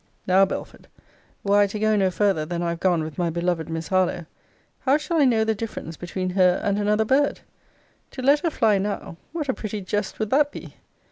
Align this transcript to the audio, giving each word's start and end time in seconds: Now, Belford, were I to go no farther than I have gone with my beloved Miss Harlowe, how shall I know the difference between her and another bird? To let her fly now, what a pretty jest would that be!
Now, 0.25 0.45
Belford, 0.45 0.87
were 1.43 1.59
I 1.59 1.67
to 1.67 1.77
go 1.77 1.95
no 1.95 2.09
farther 2.09 2.43
than 2.43 2.63
I 2.63 2.69
have 2.71 2.79
gone 2.79 3.03
with 3.03 3.19
my 3.19 3.29
beloved 3.29 3.69
Miss 3.69 3.89
Harlowe, 3.89 4.25
how 4.79 4.97
shall 4.97 5.21
I 5.21 5.25
know 5.25 5.43
the 5.43 5.53
difference 5.53 5.95
between 5.95 6.31
her 6.31 6.59
and 6.63 6.79
another 6.79 7.05
bird? 7.05 7.41
To 8.09 8.23
let 8.23 8.39
her 8.39 8.49
fly 8.49 8.79
now, 8.79 9.17
what 9.31 9.47
a 9.47 9.53
pretty 9.53 9.81
jest 9.81 10.17
would 10.17 10.31
that 10.31 10.51
be! 10.51 10.73